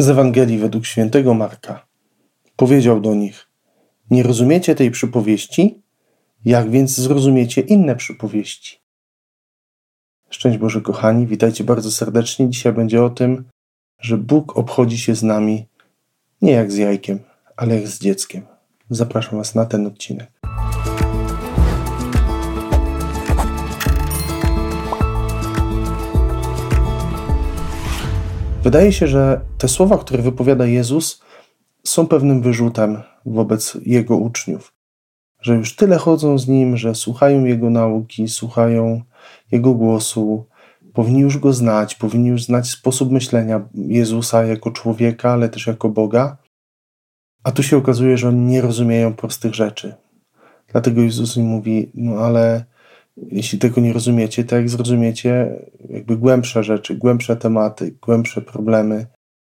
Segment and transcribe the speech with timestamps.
[0.00, 1.86] Z Ewangelii według świętego Marka.
[2.56, 3.48] Powiedział do nich:
[4.10, 5.82] Nie rozumiecie tej przypowieści?
[6.44, 8.80] Jak więc zrozumiecie inne przypowieści?
[10.30, 12.50] Szczęść Boże, kochani, witajcie bardzo serdecznie.
[12.50, 13.44] Dzisiaj będzie o tym,
[14.00, 15.66] że Bóg obchodzi się z nami
[16.42, 17.18] nie jak z jajkiem,
[17.56, 18.46] ale jak z dzieckiem.
[18.90, 20.39] Zapraszam Was na ten odcinek.
[28.62, 31.22] Wydaje się, że te słowa, które wypowiada Jezus,
[31.84, 34.72] są pewnym wyrzutem wobec Jego uczniów.
[35.40, 39.02] Że już tyle chodzą z Nim, że słuchają Jego nauki, słuchają
[39.52, 40.46] Jego głosu,
[40.92, 45.88] powinni już Go znać, powinni już znać sposób myślenia Jezusa jako człowieka, ale też jako
[45.88, 46.36] Boga.
[47.44, 49.94] A tu się okazuje, że oni nie rozumieją prostych rzeczy.
[50.68, 52.64] Dlatego Jezus im mówi, no ale
[53.28, 59.06] jeśli tego nie rozumiecie, to jak zrozumiecie jakby głębsze rzeczy, głębsze tematy, głębsze problemy,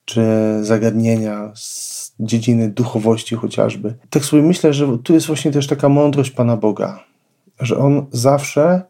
[0.05, 0.23] czy
[0.61, 3.95] zagadnienia z dziedziny duchowości chociażby.
[4.09, 7.03] Tak sobie myślę, że tu jest właśnie też taka mądrość Pana Boga,
[7.59, 8.81] że On zawsze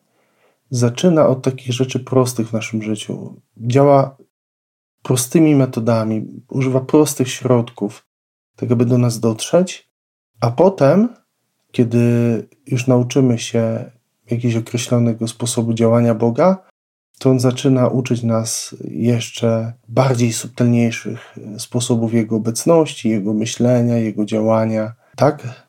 [0.69, 3.41] zaczyna od takich rzeczy prostych w naszym życiu.
[3.57, 4.17] Działa
[5.03, 8.05] prostymi metodami, używa prostych środków,
[8.55, 9.89] tak aby do nas dotrzeć,
[10.41, 11.09] a potem,
[11.71, 12.07] kiedy
[12.67, 13.91] już nauczymy się
[14.29, 16.65] jakiegoś określonego sposobu działania Boga,
[17.19, 24.93] to on zaczyna uczyć nas jeszcze bardziej subtelniejszych sposobów Jego obecności, Jego myślenia, Jego działania,
[25.15, 25.67] tak,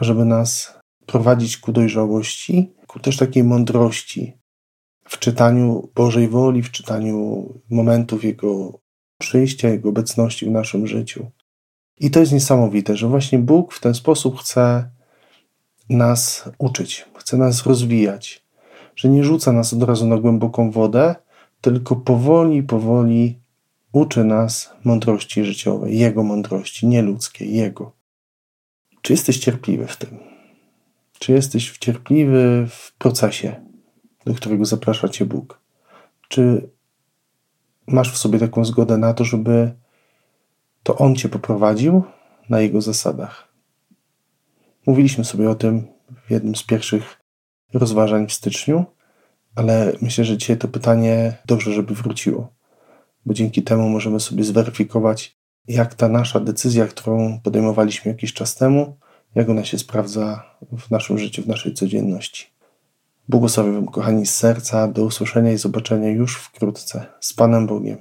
[0.00, 4.32] żeby nas prowadzić ku dojrzałości, ku też takiej mądrości
[5.08, 8.78] w czytaniu Bożej woli, w czytaniu momentów Jego
[9.18, 11.26] przyjścia, Jego obecności w naszym życiu.
[12.00, 14.90] I to jest niesamowite, że właśnie Bóg w ten sposób chce
[15.88, 18.44] nas uczyć, chce nas rozwijać,
[18.96, 21.14] że nie rzuca nas od razu na głęboką wodę,
[21.60, 23.38] tylko powoli, powoli
[23.92, 27.92] uczy nas mądrości życiowej, Jego mądrości, nie ludzkiej, Jego.
[29.02, 30.18] Czy jesteś cierpliwy w tym?
[31.18, 33.54] Czy jesteś cierpliwy w procesie,
[34.26, 35.60] do którego zaprasza Cię Bóg?
[36.28, 36.68] Czy
[37.86, 39.72] masz w sobie taką zgodę na to, żeby
[40.82, 42.02] to On Cię poprowadził
[42.48, 43.53] na Jego zasadach?
[44.86, 45.86] Mówiliśmy sobie o tym
[46.26, 47.20] w jednym z pierwszych
[47.72, 48.84] rozważań w styczniu,
[49.54, 52.48] ale myślę, że dzisiaj to pytanie dobrze, żeby wróciło,
[53.26, 58.96] bo dzięki temu możemy sobie zweryfikować, jak ta nasza decyzja, którą podejmowaliśmy jakiś czas temu,
[59.34, 62.54] jak ona się sprawdza w naszym życiu, w naszej codzienności.
[63.28, 64.88] Błogosławię Wam, kochani, z serca.
[64.88, 67.06] Do usłyszenia i zobaczenia już wkrótce.
[67.20, 67.98] Z Panem Bogiem.